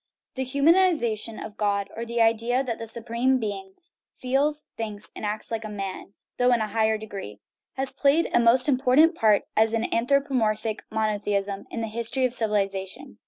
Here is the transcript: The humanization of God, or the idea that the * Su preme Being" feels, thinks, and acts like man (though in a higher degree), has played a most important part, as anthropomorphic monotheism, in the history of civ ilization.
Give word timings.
The 0.33 0.45
humanization 0.45 1.37
of 1.45 1.57
God, 1.57 1.91
or 1.95 2.05
the 2.05 2.23
idea 2.23 2.63
that 2.63 2.79
the 2.79 2.87
* 2.87 2.87
Su 2.87 3.01
preme 3.01 3.39
Being" 3.39 3.75
feels, 4.19 4.63
thinks, 4.75 5.11
and 5.15 5.23
acts 5.23 5.51
like 5.51 5.63
man 5.69 6.15
(though 6.37 6.51
in 6.51 6.59
a 6.59 6.65
higher 6.65 6.97
degree), 6.97 7.39
has 7.73 7.91
played 7.93 8.27
a 8.35 8.39
most 8.39 8.67
important 8.67 9.13
part, 9.13 9.43
as 9.55 9.75
anthropomorphic 9.75 10.83
monotheism, 10.89 11.67
in 11.69 11.81
the 11.81 11.87
history 11.87 12.25
of 12.25 12.33
civ 12.33 12.49
ilization. 12.49 13.19